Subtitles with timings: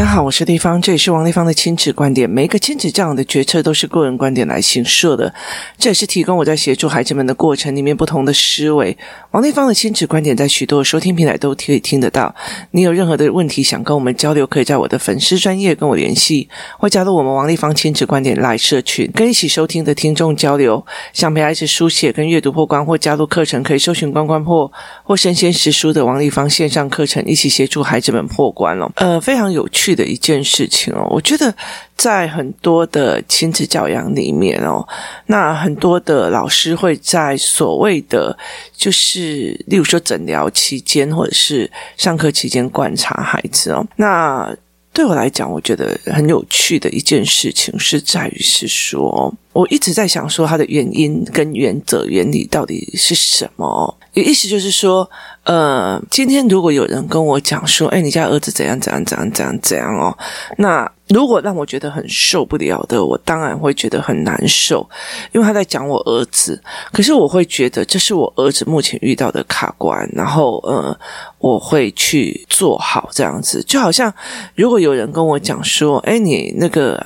[0.00, 2.28] 大家好，我是丽芳，这里是王丽芳的亲子观点。
[2.28, 5.34] 每一个亲子这样的决策都是个人观点来形设的，
[5.76, 8.96] 这也是提供我在协助孩子们的过程里面不同的思维。
[9.32, 12.34] 王丽芳的亲子观点在许多收听平台都可以听得到。
[12.70, 16.48] 你有任何的问题想跟我们交流，可以在我的粉丝专业跟我联系，
[16.78, 20.82] 或加入我们王丽芳亲子观点来社群，跟一起收听的听众交流。
[21.12, 24.72] 想陪孩子书写跟阅读破关，或加入课程，可以搜寻关关破
[25.04, 28.90] 或生鲜识书的王丽芳线上课程，一起协助孩子们破关了。
[28.94, 29.89] 呃，非常有趣。
[29.94, 31.54] 的一件事情哦，我觉得
[31.96, 34.86] 在很多的亲子教养里面哦，
[35.26, 38.36] 那很多的老师会在所谓的
[38.74, 44.54] 就是，例如说诊疗期间或者是上课期间观察孩子哦，那
[44.92, 53.96] 对我来讲，我觉得很有趣的一件事情是在于是说，我一直在想说它的原因跟原则原理到底是什么。
[54.12, 55.08] 意思就是说，
[55.44, 60.16] 呃，今天如果有人跟我讲说，哎，你家儿子怎样怎样怎样怎样怎样哦，
[60.58, 60.90] 那。
[61.10, 64.88] 如果让我觉得很受不了的，我当然会觉得很难受，
[65.32, 66.62] 因为他在讲我儿子。
[66.92, 70.96] 可是我会觉得这是我儿子目前遇到的卡关，然后呃，
[71.38, 73.60] 我会去做好这样子。
[73.64, 74.14] 就好像
[74.54, 77.04] 如果有人跟我讲说，哎，你那个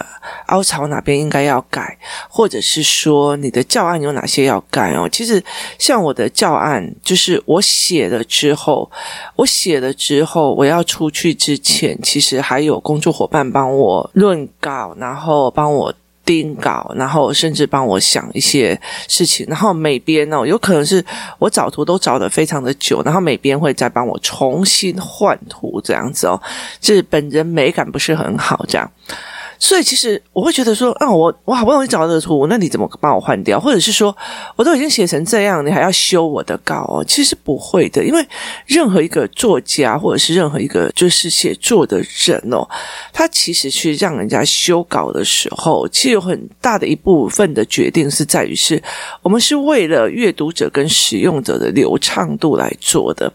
[0.49, 1.97] 凹槽哪边应该要改，
[2.37, 5.09] 或者是说你的教案有哪些要改哦。
[5.09, 5.41] 其实
[5.79, 8.91] 像我的教案，就是我写了之后，
[9.37, 14.11] 我写了之后，我要出去之前，其实还有工作伙伴帮我。
[14.15, 18.77] 论稿，然后帮我定稿，然后甚至帮我想一些
[19.07, 21.05] 事情，然后美编哦，有可能是
[21.39, 26.43] 我找图都找得非常的久，然后美编会再帮我重新换图这样子哦，
[26.81, 28.91] 就是本人美感不是很好这样。
[29.65, 33.59] 所以其实我会觉得说，啊，我我好不容易找到的图，那你怎么帮我换掉？
[33.59, 34.15] 或者是说，
[34.57, 37.03] 我都已经写成这样，你还要修我的稿哦？
[37.03, 38.23] 其实不会的，因为
[38.67, 42.69] 任何一个作家或者是任何一个就是写作的人哦，
[43.11, 48.83] 他其实去让人家修稿的时候，其实有很大的一部分的决定是在于是
[49.23, 53.33] 我们是为了阅读者跟使用者的流畅度来做的。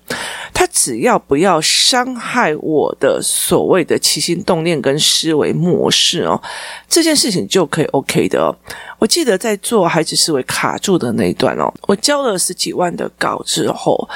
[0.54, 6.19] 他只要不要伤害我的所谓的起心动念跟思维模式。
[6.26, 6.42] 哦，
[6.88, 8.56] 这件事情就可以 OK 的哦。
[8.98, 14.10] 我记得在做孩子思维卡住的那一段哦，我交了十几万的稿之后，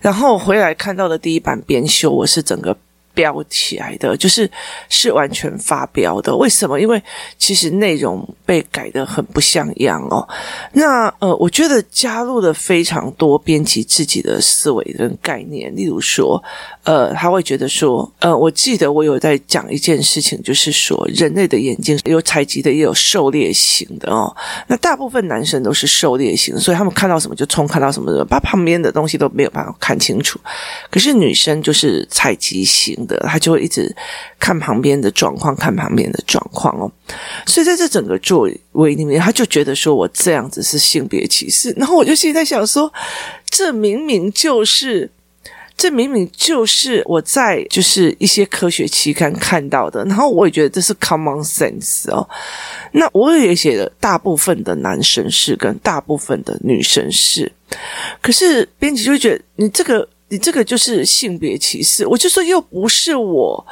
[0.00, 2.76] 然后回来看到的第一版编修，我是整个。
[3.14, 4.50] 标起来的，就是
[4.90, 6.36] 是完全发飙的。
[6.36, 6.80] 为什么？
[6.80, 7.00] 因为
[7.38, 10.28] 其实内容被改的很不像样哦。
[10.72, 16.42] 那呃，我觉得加入了非常多编辑自己的思维跟概念，例如说，
[16.82, 24.34] 呃，他会觉得说，呃，我记得我有在讲一件事情，就是说，人类的眼睛有采集的，也有狩猎型的哦。
[24.66, 30.40] 那大部分男生都是狩猎型，所以他们看到什么就冲，看到什么的，把旁边的东西都没有办法看清楚。
[30.90, 33.03] 可是女生就是采集型。
[33.06, 33.94] 的，他就会一直
[34.38, 36.90] 看旁边的状况，看旁边的状况哦。
[37.46, 41.70] 所以在这整个作为里面，他就觉得说我这样子是性别歧视。
[41.76, 42.92] 然后我就心里在想说，
[43.48, 45.10] 这明明就是，
[45.76, 50.04] 这明明就是我在就是一些科学期刊看到的。
[50.04, 52.28] 然后我也觉得这是 common sense 哦。
[52.92, 57.50] 那我也写了大部分的男生是跟大部分的女生是，
[58.22, 60.08] 可是编辑就会觉得你这个。
[60.28, 63.66] 你这个就是性别歧视，我就说又不是我，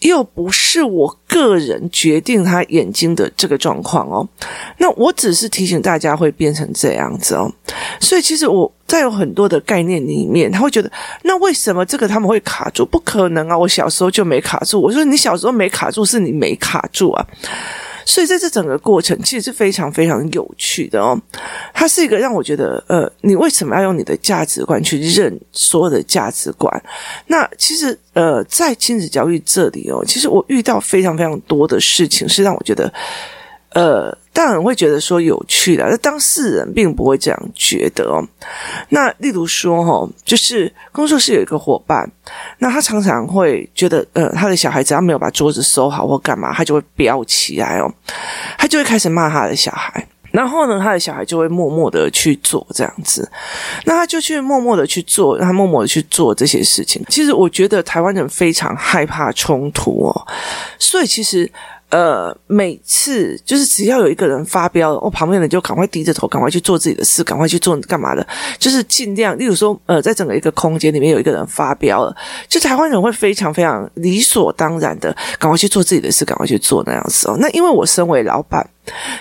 [0.00, 4.28] 又不是我个人决定他眼睛的这个状况哦。
[4.78, 7.50] 那我只是提醒大家会变成这样子哦。
[7.98, 10.92] 所以其实我在有很多的概念里面，他会觉得
[11.22, 12.84] 那为什么这个他们会卡住？
[12.84, 13.56] 不可能啊！
[13.56, 14.80] 我小时候就没卡住。
[14.80, 17.26] 我说你小时候没卡住，是你没卡住啊。
[18.06, 21.20] 所以在这整个过程其实是非常非常有趣的哦，
[21.74, 26.82] 它是一个让我觉得，呃，你为什么要用你的价值观去认所有的价值观？
[27.26, 32.90] 那其实，呃，在亲子教育这里哦，其实我遇到非常非常多的事情，是让我觉得。
[33.76, 38.26] 呃，当然会觉得说有趣的，但当事人并不会这样觉得哦。
[38.88, 42.10] 那例如说哈，就是工作室有一个伙伴，
[42.56, 47.92] 那他常常会觉得，呃，他的小孩子他没有把桌子收好或干嘛，他就会飙起来哦，
[48.56, 53.30] 他就会开始骂他的小孩，然后呢，他的小孩就会默默的去做这样子，
[53.84, 57.04] 那他就去默默的去做，让他默默的去做这些事情。
[57.10, 60.26] 其实我觉得台湾人非常害怕冲突哦，
[60.78, 61.52] 所以其实。
[61.88, 68.26] 呃，每次就是只要有一个人发飙了，我旁边人就赶快低着头，赶快去做自己的事，赶快去做干嘛的，
[68.58, 69.38] 就是尽量。
[69.38, 72.14] 例如说，呃，在整个一个空间里面有一个人发飙了，
[72.48, 77.36] 就台湾人会非常非常理所当然的赶快去做自己的事，赶快去做那样子哦。
[77.38, 78.68] 那因为我身为老板，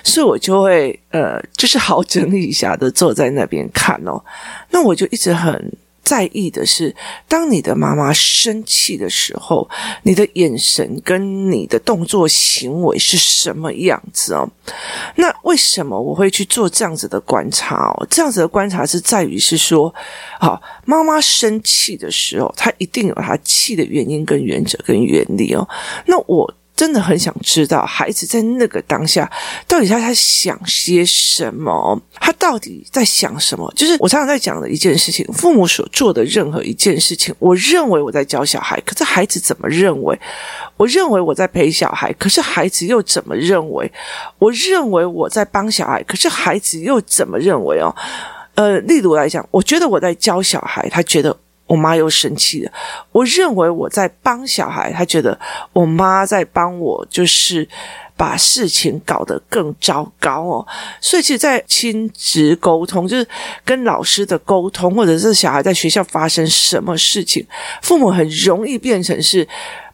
[0.04, 4.20] 所以我就会呃，就是好整以暇的坐在那边看哦。
[4.72, 5.72] 那我就一直很。
[6.06, 6.96] 在意的是，
[7.28, 9.68] 当你的妈妈生气的时候，
[10.04, 14.48] 你的眼神跟你的动作行为是什么样子哦？
[15.16, 18.08] 那为什么我会去做这样子的观察哦？
[18.10, 19.94] 这样子的观察是在于是说，
[20.40, 25.68] 好，妈妈生气的时候，她一定有她气的原因、跟原则、跟原理哦。
[26.06, 26.54] 那我。
[26.76, 29.32] 真的很想知道孩子在那个当下
[29.68, 33.72] 到底他在想些什么，他到底在想什么？
[33.76, 40.20] 就是我常常在讲的一件事情，父母所做的任何一件事情，我认为我在教小孩，可是孩子怎么认为？
[40.76, 43.90] 我认为我在陪小孩，可是孩子又怎么认为？
[44.38, 47.80] 我认为我在帮小孩，可是孩子又怎么认为？
[47.80, 47.96] 哦，
[48.56, 51.38] 呃，例如来讲，我觉得我在教小孩，他觉得。
[51.76, 52.72] 我妈又生气了。
[53.12, 55.38] 我认为我在帮小孩，她觉得
[55.74, 57.68] 我妈在帮我，就是
[58.18, 60.68] 把事情搞得更糟糕哦。
[61.00, 63.28] 所以，其实，在亲子沟通，就是
[63.64, 67.46] 跟老师的沟通，或者是小孩在学校发生什么事情，
[67.82, 69.48] 父母很容易变成是。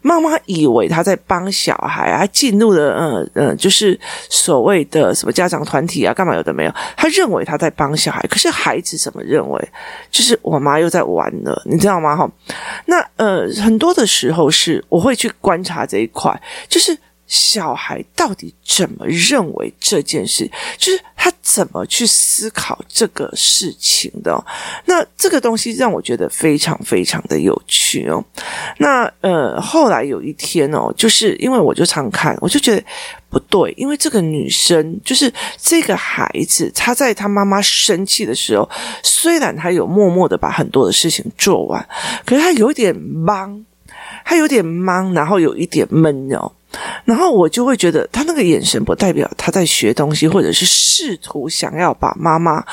[0.04, 4.00] 妈妈以为他在帮小孩啊，进入了嗯嗯，就是
[4.32, 6.74] 所谓的什么家长团体啊，干嘛有的没有？
[6.98, 9.70] 他认为他在帮小孩，可是孩子怎么认为？
[10.10, 12.16] 就是我妈又在玩了，你知道吗？
[12.16, 12.28] 哈，
[12.88, 16.36] 那呃，很多的时候是我会去观察这一块，
[16.68, 16.98] 就是。
[17.32, 20.46] 小孩到底怎么认为这件事？
[20.78, 24.38] 就是他怎么去思考这个事情的？
[24.84, 28.22] 那这个东西让我觉得非常非常的有趣哦。
[28.80, 32.84] 那呃，后来有一天哦，就是因为我就常看，我就觉得
[33.30, 38.70] 不对，因为这个女生就是这个孩子，他在他妈妈生气的时候，
[39.04, 41.88] 虽然他有默默的把很多的事情做完，
[42.26, 43.66] 可是他有点忙，
[44.26, 46.52] 他有点忙，然后有一点闷哦。
[47.06, 52.64] 然后我就会觉得，他那个眼神不代表他在学东西，或者是试图想要把妈妈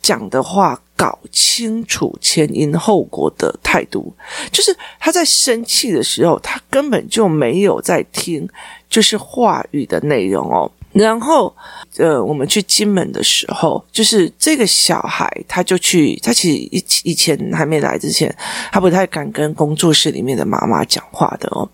[0.00, 4.14] 讲的话搞清楚前因后果的态度。
[4.52, 8.48] 就是他在生气的时候，他根本就没有在听，
[8.88, 10.70] 就是话语的内容哦。
[10.92, 11.54] 然后，
[11.98, 18.34] 呃，我们去金门的时候，就是这个小孩，他就去，他其实以以前还没来之前，
[18.72, 21.68] 他不太敢跟工作室里面的妈妈讲话的哦。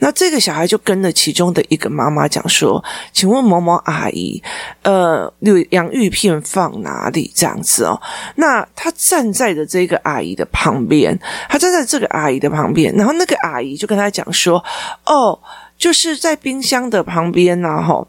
[0.00, 2.84] 那这个小孩就跟了其中的一个妈妈讲说
[3.14, 4.42] ：“请问某某阿姨，
[4.82, 5.32] 呃，
[5.70, 8.00] 洋芋片放哪里？”这样子哦。
[8.34, 11.16] 那他站在的这个阿姨的旁边，
[11.48, 14.64] 他站在这个阿姨的旁边，然后那个阿姨就跟他讲说
[15.06, 15.38] ：“哦。”
[15.78, 18.04] 就是在冰箱的旁边呐，吼，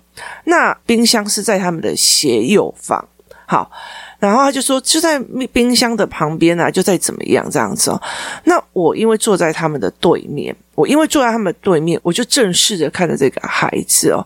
[0.46, 3.08] 那冰箱是在他们的斜右方，
[3.46, 3.72] 好，
[4.20, 5.20] 然后他就说就在
[5.52, 8.02] 冰箱的旁边啊，就在怎么样这样子哦，
[8.44, 10.56] 那我因为坐在他们的对面。
[10.80, 14.26] 我因为坐在他们对面，我就正视着看着这个孩子哦。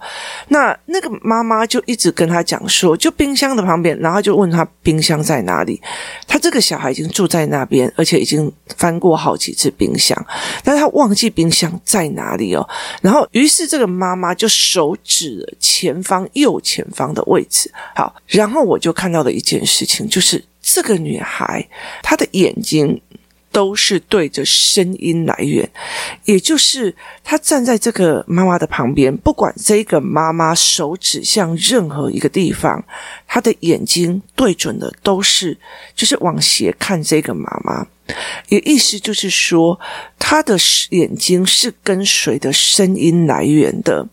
[0.49, 5.81] 那那个妈妈就一直跟他讲说，就冰箱的旁边，然后就问他冰箱在哪里。
[6.27, 10.15] 他这个小孩已经住在那边，而且已经翻过好几次冰箱，
[10.63, 12.69] 但是他忘记冰箱在哪里哦。
[13.01, 17.71] 然后，于是这个妈妈就手指了前方右前方的位置。
[17.95, 21.67] 好，然后我就看到了一件事情，就是这个女孩
[22.03, 23.01] 她的眼睛。
[23.53, 25.69] 都是对着声音来源，
[26.25, 32.83] 也就是他站在这个妈妈的旁边，不管这个妈妈手指向任何一个地方，
[33.27, 35.57] 他的眼睛对准的都是，
[35.95, 37.87] 就是往斜看这个妈妈。
[38.49, 39.79] 也意思就是说，
[40.19, 40.57] 他的
[40.89, 44.05] 眼睛是跟随的声音来源的，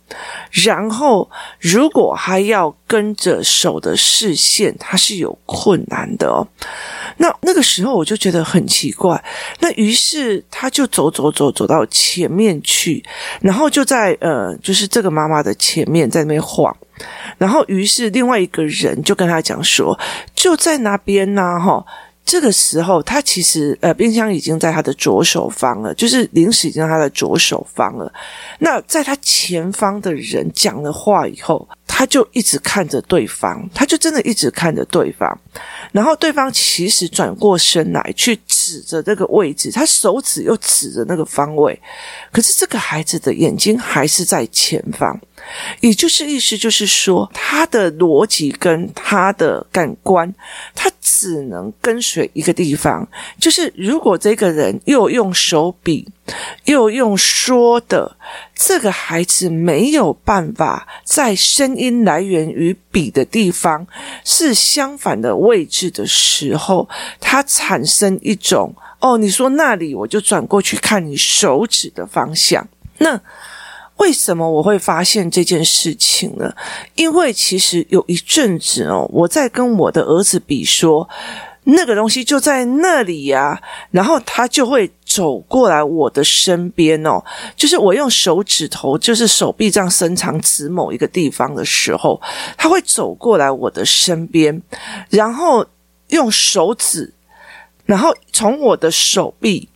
[0.64, 6.46] 然后如果还要跟着手的视线，他是有困难的哦。
[7.16, 9.22] 那那个时候我就觉得很奇怪，
[9.58, 13.04] 那于是他就走走走走到前面去，
[13.40, 16.74] 然后就在呃，就是这个妈妈的前面在那边晃，
[17.38, 19.98] 然后于是另外一个人就跟他讲说，
[20.34, 21.84] 就在那边呐，哈。
[22.30, 28.12] 这个时候，他其实呃，冰箱已经在他的左手方了，就是零食已经在他的左手方了。
[28.60, 35.28] 那在他前方的人讲了话以后，他就一直看着对方，他就真的一直看着对方。
[35.90, 41.76] 然后对方其实转过身来去指着这个位置，他手指又指着那个方位，
[42.30, 45.20] 可是这个孩子的眼睛还是在前方。
[45.80, 50.32] 也就是意思就是说，他的逻辑跟他的感官，
[50.74, 53.06] 他只能跟随一个地方。
[53.38, 56.06] 就是如果这个人又用手比，
[56.64, 58.16] 又用说的，
[58.54, 63.86] 这个孩子没有办法在声音来源于比的地方
[64.24, 66.88] 是相反的位置的时候，
[67.20, 72.66] 他产生一种哦，你说那里，我就转过去看你手指的方向。
[72.98, 73.20] 那。
[74.00, 76.50] 为什么我会发现这件事情呢？
[76.94, 81.06] 因为其实有一阵子哦，我在跟我的儿子比说，
[81.64, 87.22] 那个东西就在那里呀，然后他就会走过来我的身边哦，
[87.54, 92.18] 就是我用手指头，就是手臂这样伸长指某一个地方的时候，
[92.56, 94.62] 他会走过来我的身边，
[95.10, 95.66] 然后
[96.08, 97.12] 用手指，
[97.84, 99.68] 然后从我的手臂。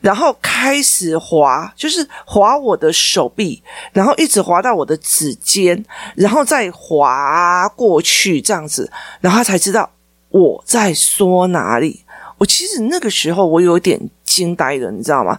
[0.00, 3.62] 然后开始滑，就是滑我的手臂，
[3.92, 8.90] 然后一直滑到我的指尖，然后再滑过去这样子，
[9.20, 9.90] 然后他才知道
[10.30, 12.00] 我在说哪里。
[12.36, 15.38] 我其实那个时候我有点惊呆了，你知道吗？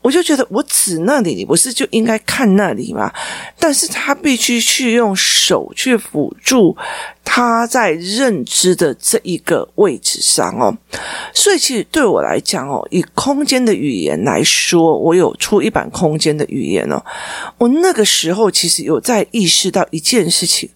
[0.00, 3.12] 我就觉得我指那里，你不是就应该看那里吗？
[3.58, 6.74] 但是他必须去用手去辅助
[7.28, 10.74] 他在认知的这一个位置上哦。
[11.34, 17.04] 所以其实对我来讲哦，以空间的语言来说，我有出一版空间的语言哦。
[17.58, 20.70] 我那个时候其实有在意识到一件事情。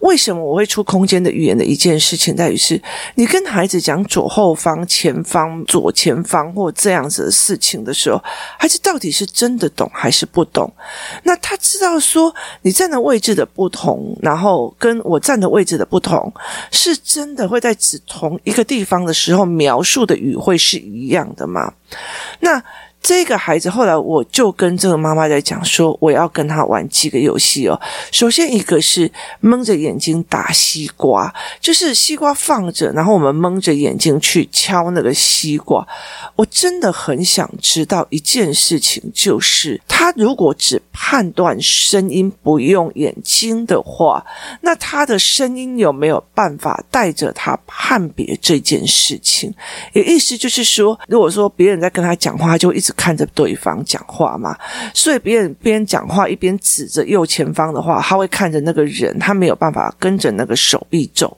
[0.00, 2.80] 为什么我会出空间的语言的一件事情，在于是
[3.14, 8.20] 你跟孩子讲左后方、前方、左前方或这样子的事情的时候，
[8.58, 10.68] 孩子到底是真的懂还是不懂？
[11.22, 16.32] 那他知道说你站的位置的不同，然后跟我站的位置的不同，
[16.70, 21.74] 是真的会在指同一个地方的时候描述的语会是一样的吗？
[22.40, 22.64] 那。
[23.02, 27.78] 这个孩子后来，我就跟这个妈妈在讲说，我要跟他玩几个游戏哦。
[28.12, 35.84] 首先一个是蒙着眼睛打西瓜，就是西瓜放着，然后我们蒙着眼睛去敲那个西瓜。
[36.36, 44.24] 我真的很想知道一件事情，就是他如果只判断声音不用眼睛的话，
[44.60, 49.52] 那他的声音有没有办法带着他判别这件事情？
[49.92, 52.91] 也意思就是说，如果说别人在跟他讲话，他就一直。
[52.96, 54.56] 看着对方讲话嘛，
[54.94, 61.36] 所以别人边讲话一边指着右前方的话，他会看着那个人，他没有办法跟着那个手臂走。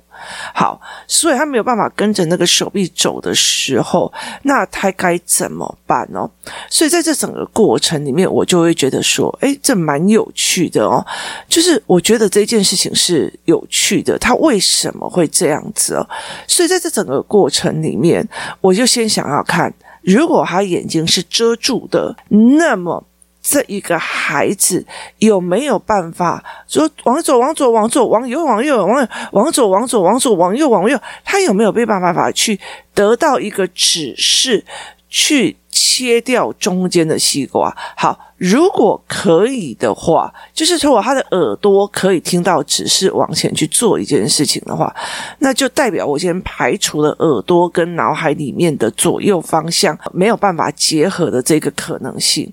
[0.55, 4.11] 好，所以他没有办法跟着那个手臂走的时候，
[4.43, 6.31] 那他该怎么办呢？
[6.71, 11.05] 所以在这整个过程里面，我就会觉得说，诶，这蛮有趣的哦。
[11.49, 16.09] 就是我觉得这件事情是有趣的，他为什么会这样子哦？
[16.47, 18.27] 所以在这整个过程里面，
[18.61, 19.75] 我就先想要看。
[20.05, 23.05] 如果他眼睛是遮住的，那么
[23.43, 24.87] 这一个孩子
[25.19, 30.99] 有没有办法说往左、往左、往左、往右、往右、往右、往左、往左、往左、往右、往右？
[31.25, 32.59] 他有没有被办法去
[32.95, 34.65] 得到一个指示
[35.15, 35.57] 去？
[35.77, 37.77] 切掉中间的西瓜。
[37.97, 44.95] 好，如果可以的话，就是如果他的耳朵可以听到指示往前去做一件事情的话，
[45.41, 52.49] 那就代表我先排除了耳朵跟脑海里面的左右方向没有办法结合的这个可能性。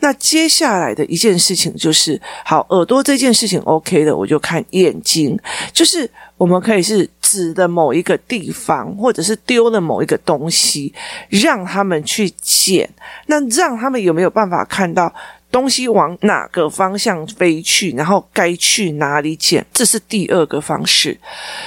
[0.00, 5.38] 那接下来的一件事情就是，好，耳朵这件事情 OK 的，我就看眼睛，
[5.74, 7.06] 就是我们可以是。
[7.32, 10.92] 指的某一个地方，或者是丢了某一个东西，
[11.30, 12.86] 让他们去捡。
[13.26, 15.10] 那让他们有没有办法看到？
[15.52, 21.16] 东西往哪个方向飞去，然后该去哪里捡，这是第二个方式。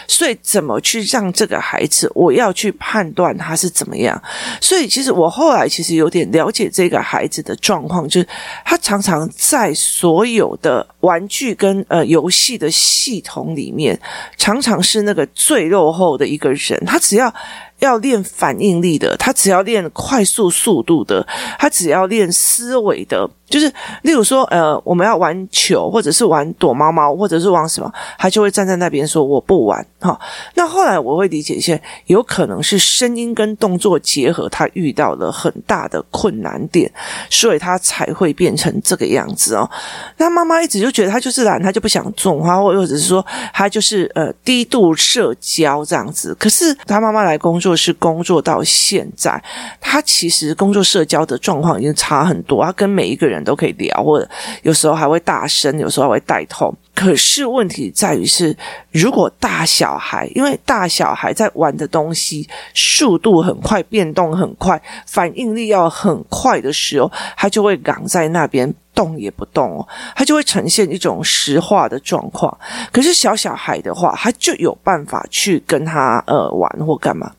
[0.08, 4.20] 所以，怎么去让这个孩子，我要去判断他是怎么样？
[4.60, 8.27] 所以，其实我后来其实有点了解这个孩子的状况，就是
[8.65, 13.98] 他常常在所有的玩具跟呃游戏的系统里面，
[14.36, 16.84] 常常是那个最落后的一个人。
[16.86, 17.32] 他只要。
[17.80, 21.27] 要练反应力的，他只要练快速速度的，
[21.60, 23.30] 他只要练思维的。
[23.48, 23.72] 就是，
[24.02, 29.86] 例如说，呃，我们要玩球，或者是玩躲猫猫，或者是玩什么，他就会站在那边说我不玩。
[30.00, 30.20] 哈，
[30.56, 36.92] 那后来我会理解一些，有可能是声音跟动作结合，他遇到了很大的困难点，
[37.30, 39.70] 所以他才会变成这个样子哦。
[40.18, 43.24] 那妈妈一直就觉得他就是懒，他就不想种花，或者是说
[43.54, 46.36] 他就是呃低度社交这样子。
[46.40, 49.42] 可是他妈妈来工作室工作到现在，
[49.80, 53.36] 他其实工作社交的状况已经差很多，他跟每一个人。
[53.46, 54.28] 都可以聊，或者
[54.64, 56.74] 有时候还会大声，有时候还会带头。
[56.94, 58.56] 可是问题在于是，
[58.92, 72.58] 如果大小孩，因为大小孩在玩的东西速度很快，变动很快，反应力要很快的时候，他就会岗在那边动也不动哦，他就会呈现一种石化的状况。
[72.94, 77.30] 可是小小孩的话，他就有办法去跟他呃玩或干嘛。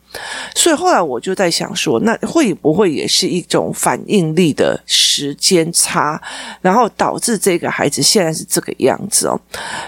[0.56, 6.20] 所以后来我就在想说，那会不会也是一种反应力的时间差，
[6.62, 9.38] 然后导致这个孩子现在是这个样子哦？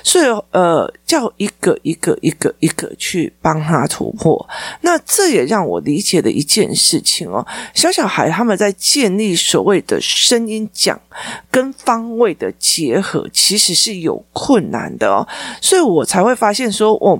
[0.05, 4.49] 所以呃，叫一个一个一个一个去帮他突破。
[4.83, 11.01] 那这也让我理解了一件事情哦，小小孩他们在建立所谓的声音讲
[11.51, 15.27] 跟方位的结合，其实是有困难的哦。
[15.63, 17.19] 所以我才会发现说，哦。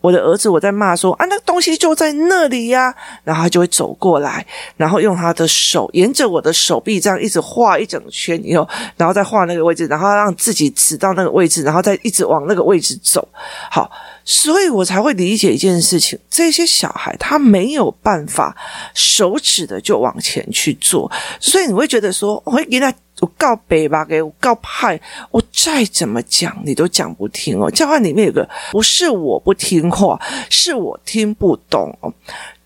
[0.00, 4.44] 我的儿子我在骂说啊，那个东西就在那里呀、然后他就会走过来，
[4.76, 13.26] 然后用他的手沿着我的手臂这样一直画一整圈以后，然后再画那个位置，然后让自己指到那个位置，然后再一直往那个位置走。
[13.70, 13.90] 好，
[14.24, 18.56] 所以我才会理解一件事情：这些小孩他没有办法
[18.94, 22.92] 手指的就往前去做，所以你会觉得说，我会给他。
[23.20, 25.00] 我告北吧，给我告派，
[25.30, 27.70] 我再怎么讲你都讲不听哦。
[27.70, 32.12] 教案里面有个不是我不听话，是我听不懂哦。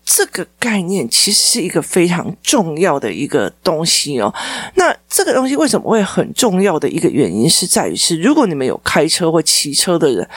[0.03, 4.33] 这个概念其实是一个非常重要的一个东西哦。
[4.75, 10.27] 那这个东西为什么会很重要的一个原因是在于是，如果你们有开车或骑车的人，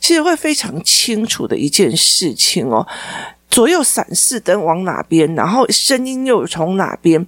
[0.00, 2.86] 其实会非常清楚的一件事情哦。
[3.50, 7.26] 左右闪示灯往哪边，然后声音又从哪边，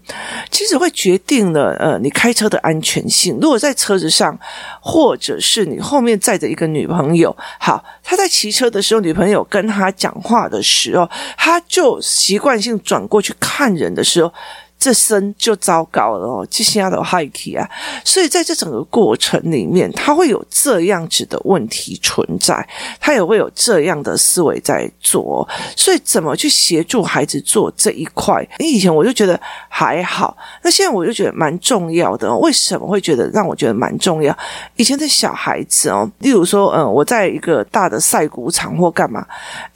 [0.50, 3.38] 其实会决定了呃你开车的安全性。
[3.40, 4.38] 如果在车子上，
[4.80, 14.32] 或者是你后面载着一个女朋友，好，他在骑车的时候，女朋友跟他讲话的时候，他就习惯性转过去看人的时候。
[14.82, 17.64] 这身就糟糕了哦，这下都害气啊！
[18.04, 25.48] 所以在这整个过程里面，他会有这样子的问题存在，他也会有这样的思维在做。
[25.76, 28.44] 所以怎么去协助孩子做这一块？
[28.58, 32.34] 你以前我就觉得还好，那现在我就觉得蛮重要的。
[32.38, 34.36] 为什么会觉得让我觉得蛮重要？
[34.74, 39.24] 以前的小孩子哦，例如说，嗯，我在一个大的赛谷场或干嘛，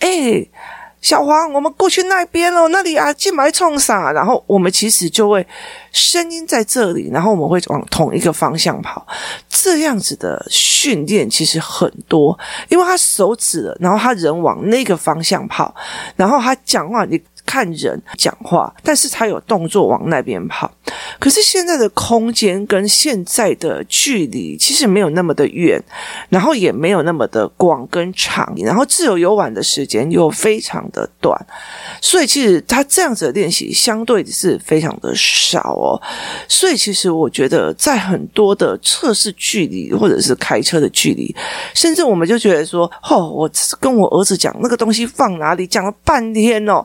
[0.00, 0.50] 诶
[1.06, 4.10] 小黄，我们过去那边哦，那里啊，进来冲啥？
[4.10, 5.46] 然后我们其实就会
[5.92, 9.06] 声音在这里，然后我们会往同一个方向跑。
[9.48, 12.36] 这样子的训练其实很多，
[12.68, 15.72] 因为他手指了，然后他人往那个方向跑，
[16.16, 17.22] 然后他讲话你。
[17.47, 20.71] 看人讲话，但是他有动作往那边跑。
[21.19, 25.83] 可是现在的空间跟现在的距离其实没有那么的远，
[26.29, 31.35] 然后也没有那么的广跟长，然后自由游玩的时间又非常的短，
[32.00, 36.00] 所以其实他这样子的练习相对是非常的少哦。
[36.49, 41.35] 所以其实我觉得在很多的测试距离或者是开车的距离，
[41.75, 46.85] 甚至我们就觉得说，哦，我跟我儿子讲那个东西放哪里，讲了半天哦，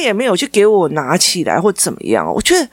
[0.00, 2.68] 也没有去给我拿起来或怎么样，我觉得，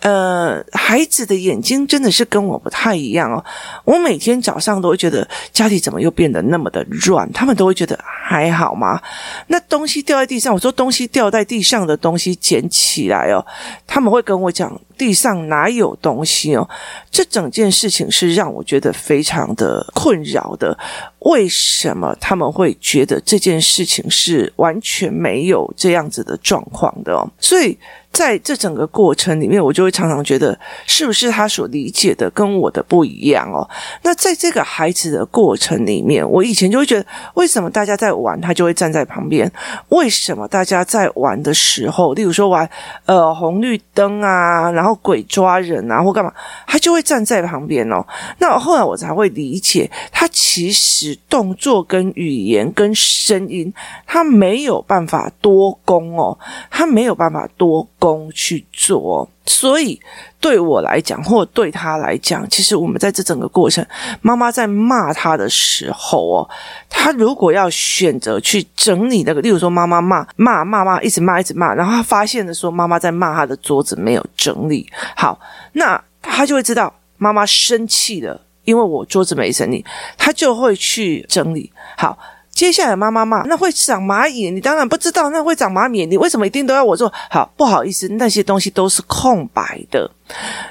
[0.00, 3.44] 呃，孩子的眼睛真的是跟我不太一样哦。
[3.84, 9.00] 我每天早上都会觉得家里怎么又变得那么的乱，他们都会觉得还好吗？
[9.48, 13.44] 那东西掉在地上，我说东西掉在地上的东西捡起来哦，
[13.86, 16.68] 他们会跟我讲地上哪有东西哦。
[17.10, 20.76] 这整件事情是让我觉得非常的困扰的。
[21.20, 27.30] 为什么他们会觉得这件事情是完全没有这样子的状况的？
[27.38, 27.76] 所以。
[28.12, 33.66] 在这整个过程里面，我就会常常觉得，是不是他所理解的跟我的不一样哦？
[34.02, 39.50] 那在这个孩子的过程里面，我以前就会觉得，为什么大家在玩，他就会站在旁边？
[39.90, 42.68] 为什么大家在玩的时候，例如说玩
[43.06, 46.32] 呃红绿灯啊，然后鬼抓人啊，或干嘛，
[46.66, 48.04] 他就会站在旁边哦？
[48.38, 53.72] 那后来我才会理解，他其实动作跟语言跟声音，
[54.04, 56.36] 他没有办法多工哦，
[56.70, 57.88] 他没有办法多。
[58.00, 60.00] 工去做，所以
[60.40, 63.86] 对我来讲，或对他来讲，其实我们在这整个过程，
[64.22, 66.50] 妈妈在骂他的时候哦，
[66.88, 75.38] 他如果要选择去整理那个，例如说妈妈骂骂骂骂，一直骂一直骂，然后他发现的说妈妈在骂他的桌子没有整理好，
[75.74, 79.84] 那他就会知道妈妈生气了，因为我桌子没整理，
[80.16, 82.18] 他就会去整理好。
[82.52, 87.10] 接下来妈妈骂，那会长蚂蚁，你当然不知道那会长蚂蚁，你为什么一定都要我做？
[87.30, 90.10] 好，不好意思，那些东西都是空白的，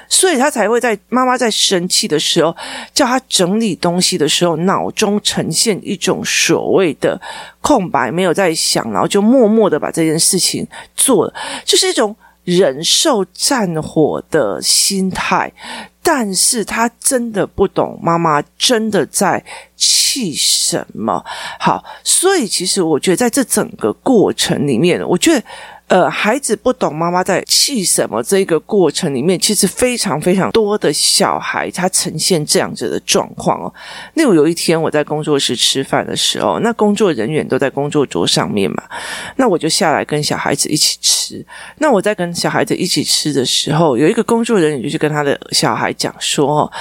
[0.08, 2.54] 所以他才会在妈妈在生气的时候，
[2.94, 7.20] 叫他整理东西的时候，脑中呈现一种所谓的
[7.60, 10.64] 空白，没有在想，然后就默默的把这件事情
[10.94, 12.14] 做了，就是一种
[12.44, 15.52] 忍受战火的心态。
[16.02, 19.44] 但是他真的不懂妈妈真的在
[19.76, 21.24] 气什么。
[21.58, 25.44] 好，所以其实我觉得在这整个过程里面，我觉得。
[25.90, 33.74] 呃，孩子不懂妈妈在气什么，这个过程里面，其实非常非常多的小孩他呈现这样子的状况哦。
[34.14, 38.84] 例如有一天我在工作室吃饭的时候，那工作人员都在工作桌上面嘛，
[39.34, 41.44] 那我就下来跟小孩子一起吃。
[41.78, 46.72] 那我在跟小孩子一起吃的时候，有一个工作人员就去跟他的小孩讲说：“哦，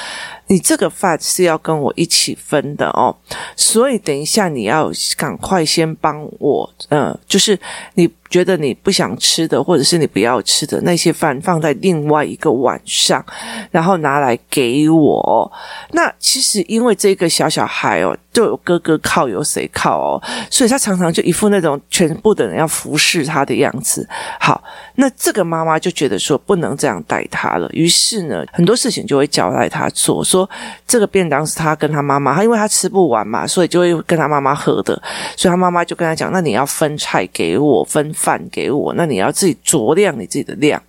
[0.45, 3.17] 你这个饭是要跟我一起分的哦，
[3.55, 7.59] 所以等一下你要赶快先帮我，呃，就是
[7.95, 13.25] 你。”觉得你不想吃的，或者是你不要吃的那些饭，放在另外一个碗上，
[13.71, 15.51] 然后拿来给我。
[15.91, 24.07] 那其实因为这个小小孩哦，就有哥哥靠，有谁靠哦，所以他常常就一副那种全部的人要服侍他的样子。
[24.39, 24.63] 好，
[24.95, 30.47] 那这个妈妈就觉得说不能这样带他了，于是呢，很多事情就会交代他做，说
[30.87, 35.01] 这个便当是他跟他妈妈，他因为他吃不完嘛，所以就会跟他妈妈喝的，
[35.35, 40.81] 所以他妈妈就跟他讲，那你要分菜给我，分饭给我，那你要自己酌量你自己的量。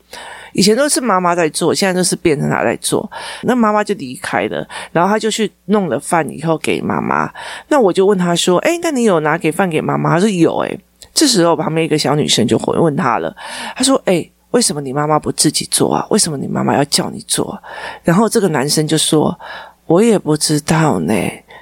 [0.53, 3.09] 以前都是妈妈在做，现在都是变成他在做。
[3.43, 7.31] 那妈妈就离开了，然后他就去弄了饭以后给妈妈。
[7.69, 10.79] 那我就问他说：“哎，那你有拿给饭给妈妈？”他说：“有。”哎，
[11.15, 13.33] 这时候旁边一个小女生就回问他了，
[13.77, 16.05] 他说：“哎，为什么你妈妈不自己做啊？
[16.11, 17.57] 为什么你妈妈要叫你做？”
[18.03, 19.39] 然后这个男生就说
[19.87, 21.15] ：“我也不知道呢。”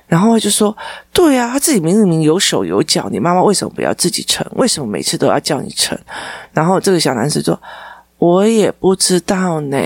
[0.09, 0.77] 然后就说
[1.12, 4.44] ：“对啊，他自己明明有手有脚，你妈妈为什么不要自己盛？
[4.57, 5.97] 为什么每次都要叫你盛？”
[6.53, 7.61] 然后这个小男生说
[8.18, 9.79] ：“我也不知道呢。”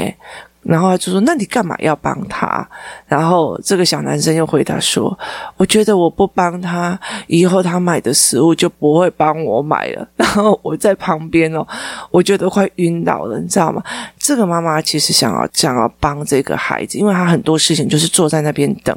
[0.62, 2.64] 然后他就说：“那你干嘛要帮他？”
[3.08, 5.18] 然后这个小男生又回答说
[5.58, 10.06] ：“我觉得我不帮他，以后他买的食物就不会帮我买了。
[10.14, 11.66] ”然后我在旁边哦，
[12.12, 13.82] 我觉得快晕倒了，你知道吗？
[14.16, 18.96] 这个妈妈其实想要想要帮这个孩子，因为他很多事情就是坐在那边等。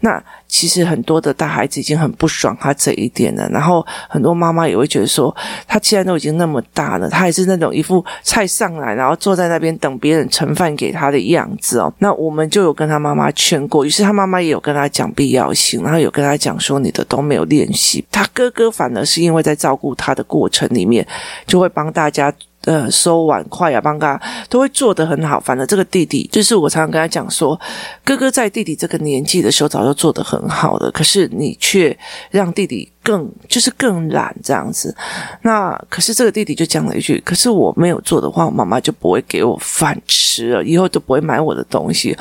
[0.00, 0.20] 那
[0.54, 3.48] 其实很多的大孩子已经很不爽他这一点了。
[3.48, 5.34] 然后很多妈妈也会觉得说，
[5.66, 11.04] 他既然都已经那么大了，他还是那种一副菜上来，然后坐在那边等别人盛饭给他。
[11.14, 18.04] 的样子哦，那我们就有跟他妈妈劝过，于是他妈妈也有跟他讲必要性，然后有跟他讲说，你的都没有练习。
[18.10, 21.06] 他哥哥反而是因为在照顾他的过程里面，
[21.46, 22.32] 就会帮大家。
[22.64, 25.38] 呃，收碗筷啊，帮他都会做得很好。
[25.38, 27.58] 反正这个弟弟，就是我常常跟他讲说，
[28.02, 31.96] 哥哥在弟弟这个年纪的时候早就做得很好了，可是你却
[32.30, 34.96] 让弟弟更就是更懒这样子。
[35.42, 42.16] 那可是这个弟弟就讲了一句：“可是我没有做的话，我妈妈就不会给我饭吃了，以后都不会买我的东西。”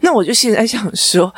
[0.00, 1.34] 那我就现在想说，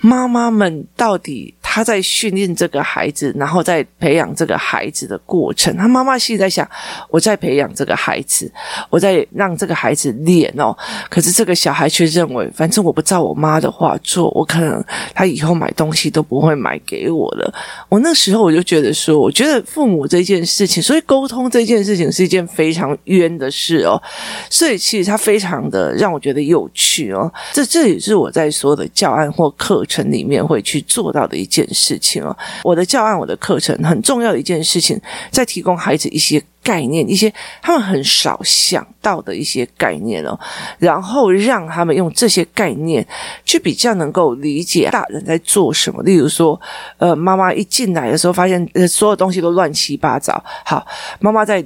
[0.00, 1.54] 妈妈们到底？
[1.74, 6.64] 他在训练这个孩子，然后在培养这个孩子的过程，他妈妈心里在想，
[7.10, 8.48] 我在培养这个孩子，
[8.88, 10.72] 我在让这个孩子练哦。
[11.10, 14.80] 可是这个小孩却认为，反正我不照我妈的话做，我可能
[15.12, 17.52] 他以后买东西都不会买给我了。
[17.88, 24.00] 我那时候我就觉得说，我觉得父母这件事情，所以沟通这件事情是一件非常冤的事哦。
[24.48, 27.28] 所以其实他非常的让我觉得有趣哦。
[27.52, 35.00] 这这也是我在所有的教案或课程里面会去做到的一件事情哦，我的教案，我的课程很重要的一件事情，
[35.30, 40.38] 在提供孩子一些概念，一些他们很少想到的一些概念哦，
[40.78, 43.06] 然后让他们用这些概念
[43.44, 46.02] 去比较能够理解大人在做什么。
[46.02, 46.60] 例如说，
[46.98, 50.42] 呃，妈妈一进来的时候，发现呃所有东西都乱七八糟。
[50.64, 50.86] 好，
[51.20, 51.64] 妈妈在。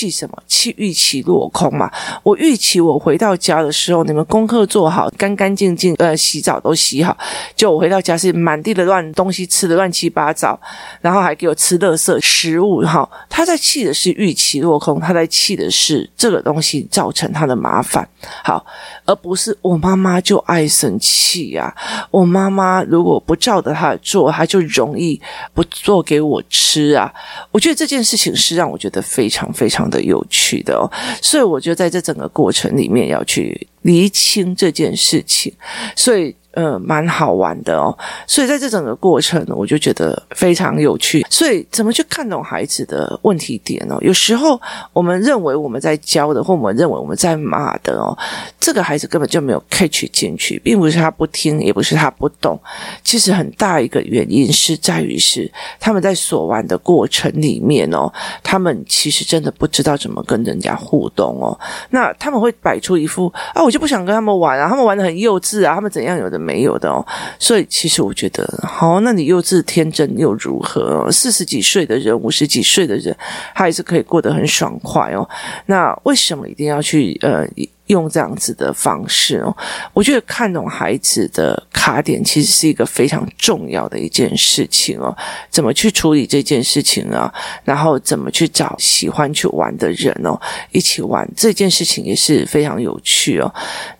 [0.00, 0.42] 气什么？
[0.46, 1.90] 气预期落空嘛。
[2.22, 7.14] 我预期我回到家的时候，你们功课做好，干干净净，呃，洗澡都洗好。
[7.54, 10.58] 就我回到家是满地的乱东西，吃的乱七八糟，
[11.02, 12.80] 然后还给我吃垃圾食物。
[12.80, 18.08] 哈，他在气的是预期落空，他在气的是这个东西造成他的麻烦。
[18.42, 18.64] 好，
[19.04, 22.08] 而不是我妈妈就爱生气呀、啊。
[22.10, 25.20] 我妈妈如果不照着他做，他就容易
[25.52, 27.12] 不做给我吃啊。
[27.50, 29.89] 我觉得这件事情是让我觉得非常非常。
[29.90, 30.88] 的有趣的哦，
[31.20, 35.52] 所以我觉得在这整个过程里面要去厘清这件事情，
[35.94, 36.34] 所以。
[36.52, 41.24] 呃，蛮好玩的哦，所以在这整个过程，我就觉得非常有趣。
[41.30, 43.96] 所以，怎么去看懂孩子的问题点哦？
[44.00, 44.60] 有时候
[44.92, 48.18] 我们认为我们在教的，或我们认为我们在骂的哦，
[48.58, 52.60] 这个孩子根本就没有 catch 进去，并不是他不听，也不是他不懂。
[53.04, 61.56] 其实很大一个原因是在于是他们在所玩的过程里面哦，他们其实真的不知道怎么跟人家互动哦。
[61.90, 66.40] 那他们会摆出一副啊，我就不想跟他们玩啊，他们玩的很幼稚啊，他们怎样有的。
[66.50, 67.06] 没有的哦，
[67.38, 71.08] 所以其实我觉得，好，那你幼稚天真又如何？
[71.12, 73.16] 四十几岁的人，五十几岁的人，
[73.54, 75.28] 他还是可以过得很爽快哦。
[75.66, 77.46] 那为什么一定要去呃？
[77.90, 79.56] 用这样子的方式哦，
[79.92, 85.16] 我觉得看懂孩子的卡点其实是一个非常重要的一件事情哦。
[85.48, 87.32] 怎么去处理这件事情啊？
[87.64, 90.38] 然后怎么去找喜欢去玩的人哦，
[90.72, 93.50] 一起玩这件事情也是非常有趣哦。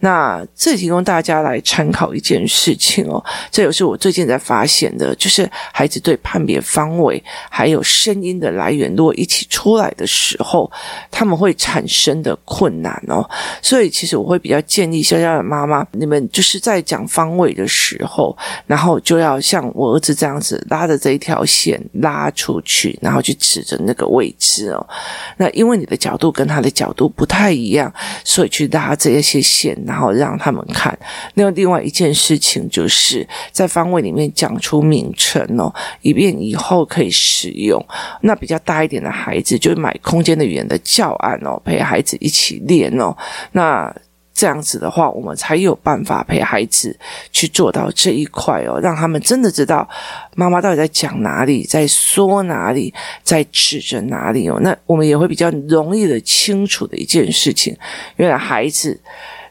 [0.00, 10.70] 那这提供大家来参考一件事情哦，这也是我最近在发现的，就是孩子对判别方位还有声音的来源，如果一起出来的时候，
[11.10, 13.26] 他们会产生的困难哦。
[13.62, 13.90] 所以。
[13.90, 24.86] 其实我会比较建议肖肖的妈妈，你们就是在讲方位的时候，然后就要像我儿子这样子拉着这一条线拉出去，然后去指着那个位置哦。
[25.36, 27.90] 那因为你的角度跟他的角度不太一样，
[28.24, 30.98] 所以去拉这些线，然后让他们看。
[31.34, 37.80] 那另外一件事情就是在方位里面讲出名称哦，以便以后可以使用。
[38.22, 43.16] 那比较大一点的孩子就买空间的语言的教案哦，陪孩子一起练哦。
[43.52, 43.94] 那
[44.40, 46.98] 这样子的话，我们才有办法陪孩子
[47.30, 49.86] 去做到这一块哦，让他们真的知道
[50.34, 54.58] 妈妈到底在讲哪里，在说哪里，在指着哪里哦。
[54.62, 57.76] 那我们也会比较容易的清楚的一件事情，
[58.16, 58.98] 原来孩子。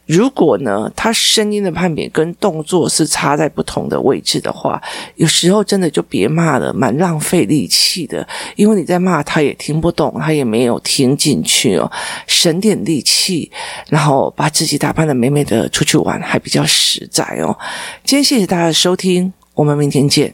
[0.09, 4.81] 如果呢，他声音的判别跟动作是差在不同的位置的话，
[5.17, 8.27] 有时候真的就别骂了，蛮浪费力气的。
[8.55, 11.91] 因为你在骂，他也听不懂，他也没有听进去哦。
[12.25, 13.51] 省点力气，
[13.87, 17.55] 然后把自己打扮得美美的出去玩，还比较实在哦。
[18.03, 20.33] 今天谢谢大家的收听，我们明天见。